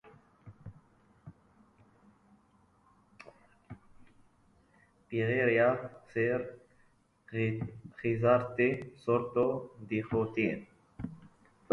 [5.11, 5.67] Begira
[6.15, 6.45] zer
[7.35, 8.69] gizarte
[9.05, 9.47] sortu
[9.95, 10.67] diguten!